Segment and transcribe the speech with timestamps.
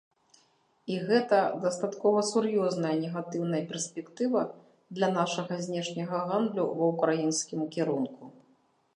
[0.91, 4.41] І гэта дастаткова сур'ёзная негатыўная перспектыва
[4.99, 8.23] для нашага знешняга гандлю ва ўкраінскім кірунку.